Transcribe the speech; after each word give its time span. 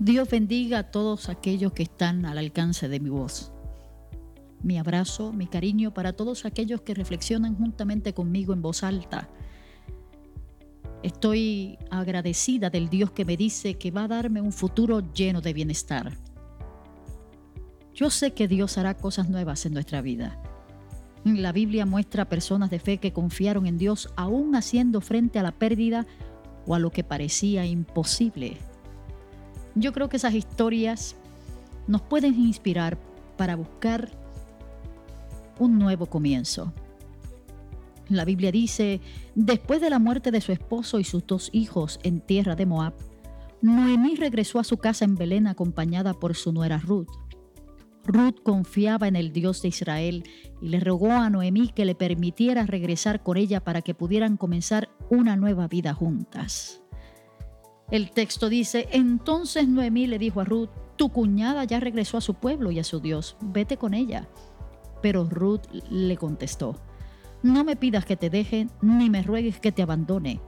Dios 0.00 0.30
bendiga 0.30 0.78
a 0.78 0.82
todos 0.84 1.28
aquellos 1.28 1.72
que 1.72 1.82
están 1.82 2.24
al 2.24 2.38
alcance 2.38 2.88
de 2.88 3.00
mi 3.00 3.10
voz. 3.10 3.50
Mi 4.62 4.78
abrazo, 4.78 5.32
mi 5.32 5.48
cariño 5.48 5.92
para 5.92 6.12
todos 6.12 6.44
aquellos 6.44 6.82
que 6.82 6.94
reflexionan 6.94 7.56
juntamente 7.56 8.14
conmigo 8.14 8.52
en 8.52 8.62
voz 8.62 8.84
alta. 8.84 9.28
Estoy 11.02 11.78
agradecida 11.90 12.70
del 12.70 12.88
Dios 12.88 13.10
que 13.10 13.24
me 13.24 13.36
dice 13.36 13.74
que 13.74 13.90
va 13.90 14.04
a 14.04 14.08
darme 14.08 14.40
un 14.40 14.52
futuro 14.52 15.00
lleno 15.12 15.40
de 15.40 15.52
bienestar. 15.52 16.16
Yo 17.92 18.10
sé 18.10 18.32
que 18.34 18.46
Dios 18.46 18.78
hará 18.78 18.96
cosas 18.96 19.28
nuevas 19.28 19.66
en 19.66 19.74
nuestra 19.74 20.00
vida. 20.00 20.40
La 21.24 21.50
Biblia 21.50 21.86
muestra 21.86 22.28
personas 22.28 22.70
de 22.70 22.78
fe 22.78 22.98
que 22.98 23.12
confiaron 23.12 23.66
en 23.66 23.78
Dios 23.78 24.12
aún 24.14 24.54
haciendo 24.54 25.00
frente 25.00 25.40
a 25.40 25.42
la 25.42 25.52
pérdida 25.52 26.06
o 26.66 26.76
a 26.76 26.78
lo 26.78 26.92
que 26.92 27.02
parecía 27.02 27.66
imposible. 27.66 28.58
Yo 29.74 29.92
creo 29.92 30.08
que 30.08 30.16
esas 30.16 30.34
historias 30.34 31.16
nos 31.86 32.02
pueden 32.02 32.38
inspirar 32.38 32.98
para 33.36 33.56
buscar 33.56 34.10
un 35.58 35.78
nuevo 35.78 36.06
comienzo. 36.06 36.72
La 38.08 38.24
Biblia 38.24 38.50
dice, 38.50 39.00
después 39.34 39.80
de 39.80 39.90
la 39.90 39.98
muerte 39.98 40.30
de 40.30 40.40
su 40.40 40.52
esposo 40.52 40.98
y 40.98 41.04
sus 41.04 41.26
dos 41.26 41.50
hijos 41.52 42.00
en 42.02 42.20
tierra 42.20 42.56
de 42.56 42.66
Moab, 42.66 42.94
Noemí 43.60 44.14
regresó 44.14 44.60
a 44.60 44.64
su 44.64 44.78
casa 44.78 45.04
en 45.04 45.16
Belén 45.16 45.46
acompañada 45.46 46.14
por 46.14 46.36
su 46.36 46.52
nuera 46.52 46.78
Ruth. 46.78 47.08
Ruth 48.06 48.40
confiaba 48.42 49.08
en 49.08 49.16
el 49.16 49.32
Dios 49.32 49.60
de 49.60 49.68
Israel 49.68 50.24
y 50.62 50.68
le 50.68 50.80
rogó 50.80 51.12
a 51.12 51.28
Noemí 51.28 51.68
que 51.68 51.84
le 51.84 51.94
permitiera 51.94 52.64
regresar 52.64 53.22
con 53.22 53.36
ella 53.36 53.60
para 53.60 53.82
que 53.82 53.94
pudieran 53.94 54.38
comenzar 54.38 54.88
una 55.10 55.36
nueva 55.36 55.68
vida 55.68 55.92
juntas. 55.92 56.80
El 57.90 58.10
texto 58.10 58.50
dice, 58.50 58.88
entonces 58.92 59.66
Noemí 59.66 60.06
le 60.06 60.18
dijo 60.18 60.40
a 60.40 60.44
Ruth, 60.44 60.68
tu 60.96 61.08
cuñada 61.08 61.64
ya 61.64 61.80
regresó 61.80 62.18
a 62.18 62.20
su 62.20 62.34
pueblo 62.34 62.70
y 62.70 62.78
a 62.78 62.84
su 62.84 63.00
Dios, 63.00 63.36
vete 63.40 63.78
con 63.78 63.94
ella. 63.94 64.28
Pero 65.00 65.24
Ruth 65.24 65.62
le 65.90 66.18
contestó, 66.18 66.76
no 67.42 67.64
me 67.64 67.76
pidas 67.76 68.04
que 68.04 68.16
te 68.16 68.28
deje, 68.28 68.68
ni 68.82 69.08
me 69.08 69.22
ruegues 69.22 69.58
que 69.58 69.72
te 69.72 69.82
abandone. 69.82 70.40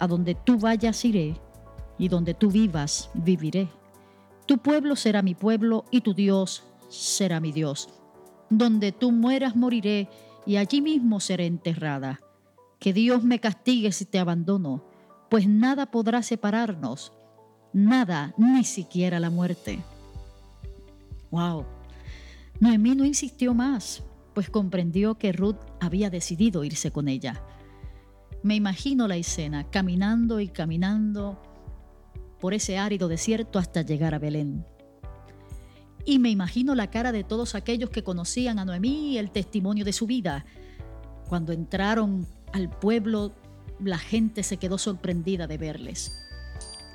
A 0.00 0.08
donde 0.08 0.34
tú 0.34 0.58
vayas 0.58 1.04
iré, 1.04 1.36
y 1.96 2.08
donde 2.08 2.34
tú 2.34 2.50
vivas 2.50 3.10
viviré. 3.14 3.68
Tu 4.46 4.58
pueblo 4.58 4.96
será 4.96 5.22
mi 5.22 5.34
pueblo, 5.34 5.84
y 5.92 6.00
tu 6.00 6.14
Dios 6.14 6.64
será 6.88 7.38
mi 7.38 7.52
Dios. 7.52 7.88
Donde 8.48 8.90
tú 8.90 9.12
mueras 9.12 9.54
moriré, 9.54 10.08
y 10.44 10.56
allí 10.56 10.80
mismo 10.80 11.20
seré 11.20 11.46
enterrada. 11.46 12.20
Que 12.80 12.92
Dios 12.92 13.22
me 13.22 13.38
castigue 13.38 13.92
si 13.92 14.06
te 14.06 14.18
abandono 14.18 14.89
pues 15.30 15.48
nada 15.48 15.86
podrá 15.86 16.22
separarnos, 16.22 17.12
nada, 17.72 18.34
ni 18.36 18.64
siquiera 18.64 19.20
la 19.20 19.30
muerte. 19.30 19.78
Wow. 21.30 21.64
Noemí 22.58 22.94
no 22.96 23.04
insistió 23.04 23.54
más, 23.54 24.02
pues 24.34 24.50
comprendió 24.50 25.16
que 25.16 25.32
Ruth 25.32 25.56
había 25.80 26.10
decidido 26.10 26.64
irse 26.64 26.90
con 26.90 27.08
ella. 27.08 27.42
Me 28.42 28.56
imagino 28.56 29.06
la 29.06 29.16
escena, 29.16 29.70
caminando 29.70 30.40
y 30.40 30.48
caminando 30.48 31.40
por 32.40 32.52
ese 32.52 32.78
árido 32.78 33.06
desierto 33.06 33.58
hasta 33.58 33.82
llegar 33.82 34.14
a 34.14 34.18
Belén. 34.18 34.66
Y 36.04 36.18
me 36.18 36.30
imagino 36.30 36.74
la 36.74 36.90
cara 36.90 37.12
de 37.12 37.22
todos 37.22 37.54
aquellos 37.54 37.90
que 37.90 38.02
conocían 38.02 38.58
a 38.58 38.64
Noemí 38.64 39.12
y 39.12 39.18
el 39.18 39.30
testimonio 39.30 39.84
de 39.84 39.92
su 39.92 40.06
vida. 40.06 40.44
Cuando 41.28 41.52
entraron 41.52 42.26
al 42.52 42.68
pueblo 42.70 43.32
la 43.82 43.98
gente 43.98 44.42
se 44.42 44.56
quedó 44.56 44.78
sorprendida 44.78 45.46
de 45.46 45.58
verles. 45.58 46.12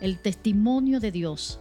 El 0.00 0.18
testimonio 0.18 1.00
de 1.00 1.12
Dios 1.12 1.60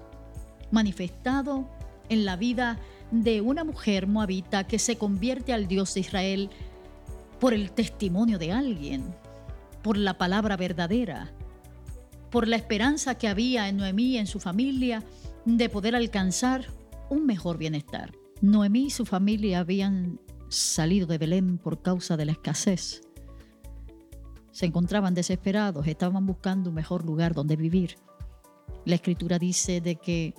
manifestado 0.71 1.69
en 2.09 2.25
la 2.25 2.35
vida 2.35 2.79
de 3.11 3.41
una 3.41 3.63
mujer 3.63 4.07
moabita 4.07 4.65
que 4.65 4.79
se 4.79 4.97
convierte 4.97 5.53
al 5.53 5.67
Dios 5.67 5.93
de 5.93 5.99
Israel 5.99 6.49
por 7.39 7.53
el 7.53 7.71
testimonio 7.71 8.39
de 8.39 8.51
alguien, 8.51 9.03
por 9.81 9.97
la 9.97 10.17
palabra 10.17 10.57
verdadera, 10.57 11.31
por 12.29 12.47
la 12.47 12.55
esperanza 12.55 13.15
que 13.15 13.27
había 13.27 13.67
en 13.67 13.77
Noemí 13.77 14.11
y 14.11 14.17
en 14.17 14.27
su 14.27 14.39
familia 14.39 15.03
de 15.45 15.69
poder 15.69 15.95
alcanzar 15.95 16.67
un 17.09 17.25
mejor 17.25 17.57
bienestar. 17.57 18.13
Noemí 18.41 18.85
y 18.85 18.89
su 18.89 19.05
familia 19.05 19.59
habían 19.59 20.19
salido 20.49 21.07
de 21.07 21.17
Belén 21.17 21.57
por 21.57 21.81
causa 21.81 22.17
de 22.17 22.25
la 22.25 22.31
escasez 22.31 23.01
se 24.51 24.65
encontraban 24.65 25.13
desesperados, 25.13 25.87
estaban 25.87 26.25
buscando 26.25 26.69
un 26.69 26.75
mejor 26.75 27.05
lugar 27.05 27.33
donde 27.33 27.55
vivir. 27.55 27.95
La 28.85 28.95
escritura 28.95 29.39
dice 29.39 29.81
de 29.81 29.95
que 29.95 30.33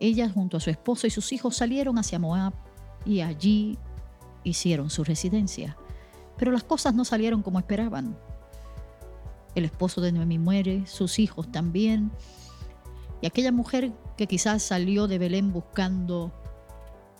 ella 0.00 0.28
junto 0.28 0.56
a 0.56 0.60
su 0.60 0.70
esposo 0.70 1.06
y 1.06 1.10
sus 1.10 1.32
hijos 1.32 1.56
salieron 1.56 1.98
hacia 1.98 2.18
Moab 2.18 2.52
y 3.04 3.20
allí 3.20 3.78
hicieron 4.44 4.90
su 4.90 5.04
residencia. 5.04 5.76
Pero 6.36 6.52
las 6.52 6.64
cosas 6.64 6.94
no 6.94 7.04
salieron 7.04 7.42
como 7.42 7.58
esperaban. 7.58 8.16
El 9.54 9.64
esposo 9.64 10.00
de 10.00 10.12
Noemí 10.12 10.38
muere, 10.38 10.86
sus 10.86 11.18
hijos 11.18 11.50
también. 11.50 12.10
Y 13.22 13.26
aquella 13.26 13.52
mujer 13.52 13.92
que 14.18 14.26
quizás 14.26 14.62
salió 14.62 15.06
de 15.06 15.18
Belén 15.18 15.52
buscando, 15.52 16.32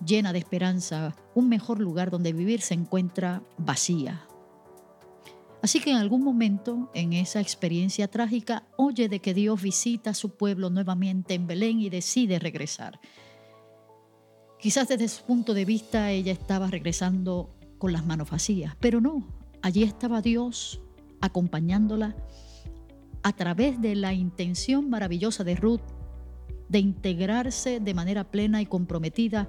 llena 0.04 0.34
de 0.34 0.41
esperanza, 0.41 1.16
un 1.34 1.48
mejor 1.48 1.80
lugar 1.80 2.10
donde 2.10 2.34
vivir, 2.34 2.60
se 2.60 2.74
encuentra 2.74 3.42
vacía, 3.56 4.26
Así 5.66 5.81
que 5.81 5.91
en 5.91 5.97
algún 5.97 6.22
momento, 6.22 6.93
en 6.94 7.12
esa 7.12 7.41
experiencia 7.41 8.06
trágica, 8.06 8.62
oye 8.77 9.09
de 9.09 9.19
que 9.19 9.34
Dios 9.34 9.60
visita 9.60 10.10
a 10.10 10.15
su 10.15 10.37
pueblo 10.37 10.71
nuevamente 10.71 11.34
en 11.34 11.49
Belén 11.49 11.81
y 11.81 11.91
decide 11.91 12.38
regresar. 12.38 13.00
Quizás 14.60 14.87
desde 14.87 15.09
su 15.09 15.25
punto 15.25 15.54
de 15.54 15.65
vista 15.65 16.12
ella 16.12 16.31
estaba 16.31 16.69
regresando 16.69 17.53
con 17.78 17.93
las 17.93 18.06
manos 18.06 18.31
vacías, 18.31 18.77
pero 18.78 19.00
no, 19.00 19.27
allí 19.60 19.82
estaba 19.82 20.22
Dios 20.22 20.81
acompañándola 21.21 22.15
a 23.25 23.33
través 23.33 23.81
de 23.81 23.97
la 23.97 24.12
intención 24.12 24.88
maravillosa 24.88 25.43
de 25.43 25.56
Ruth 25.56 25.83
de 26.69 26.78
integrarse 26.78 27.81
de 27.81 27.93
manera 27.93 28.31
plena 28.31 28.62
y 28.62 28.66
comprometida 28.66 29.48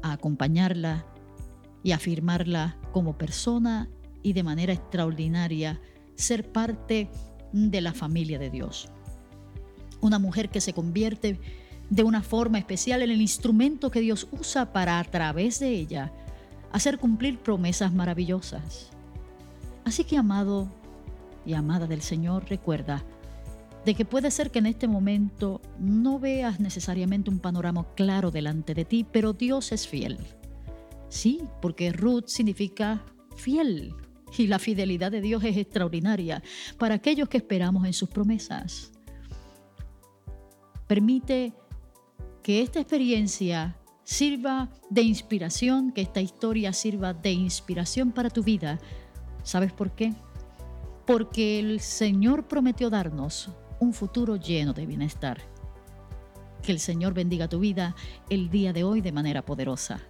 a 0.00 0.12
acompañarla 0.12 1.04
y 1.82 1.92
afirmarla 1.92 2.78
como 2.92 3.18
persona 3.18 3.90
y 4.28 4.34
de 4.34 4.42
manera 4.42 4.74
extraordinaria 4.74 5.80
ser 6.14 6.52
parte 6.52 7.08
de 7.52 7.80
la 7.80 7.94
familia 7.94 8.38
de 8.38 8.50
Dios. 8.50 8.88
Una 10.02 10.18
mujer 10.18 10.50
que 10.50 10.60
se 10.60 10.74
convierte 10.74 11.40
de 11.88 12.02
una 12.02 12.22
forma 12.22 12.58
especial 12.58 13.02
en 13.02 13.10
el 13.10 13.22
instrumento 13.22 13.90
que 13.90 14.00
Dios 14.00 14.28
usa 14.30 14.72
para 14.72 14.98
a 14.98 15.04
través 15.04 15.60
de 15.60 15.70
ella 15.70 16.12
hacer 16.72 16.98
cumplir 16.98 17.38
promesas 17.38 17.94
maravillosas. 17.94 18.90
Así 19.84 20.04
que 20.04 20.18
amado 20.18 20.68
y 21.46 21.54
amada 21.54 21.86
del 21.86 22.02
Señor, 22.02 22.44
recuerda 22.50 23.02
de 23.86 23.94
que 23.94 24.04
puede 24.04 24.30
ser 24.30 24.50
que 24.50 24.58
en 24.58 24.66
este 24.66 24.86
momento 24.88 25.62
no 25.78 26.18
veas 26.18 26.60
necesariamente 26.60 27.30
un 27.30 27.38
panorama 27.38 27.86
claro 27.94 28.30
delante 28.30 28.74
de 28.74 28.84
ti, 28.84 29.06
pero 29.10 29.32
Dios 29.32 29.72
es 29.72 29.88
fiel. 29.88 30.18
Sí, 31.08 31.40
porque 31.62 31.90
Ruth 31.90 32.26
significa 32.26 33.02
fiel, 33.34 33.94
y 34.36 34.46
la 34.46 34.58
fidelidad 34.58 35.10
de 35.10 35.20
Dios 35.20 35.42
es 35.44 35.56
extraordinaria 35.56 36.42
para 36.78 36.96
aquellos 36.96 37.28
que 37.28 37.38
esperamos 37.38 37.86
en 37.86 37.92
sus 37.92 38.08
promesas. 38.08 38.92
Permite 40.86 41.52
que 42.42 42.62
esta 42.62 42.80
experiencia 42.80 43.76
sirva 44.04 44.70
de 44.88 45.02
inspiración, 45.02 45.92
que 45.92 46.00
esta 46.00 46.22
historia 46.22 46.72
sirva 46.72 47.12
de 47.12 47.32
inspiración 47.32 48.10
para 48.10 48.30
tu 48.30 48.42
vida. 48.42 48.78
¿Sabes 49.42 49.72
por 49.72 49.90
qué? 49.90 50.14
Porque 51.06 51.58
el 51.58 51.80
Señor 51.80 52.48
prometió 52.48 52.88
darnos 52.88 53.50
un 53.80 53.92
futuro 53.92 54.36
lleno 54.36 54.72
de 54.72 54.86
bienestar. 54.86 55.42
Que 56.62 56.72
el 56.72 56.80
Señor 56.80 57.12
bendiga 57.12 57.48
tu 57.48 57.60
vida 57.60 57.94
el 58.30 58.48
día 58.48 58.72
de 58.72 58.82
hoy 58.82 59.02
de 59.02 59.12
manera 59.12 59.44
poderosa. 59.44 60.00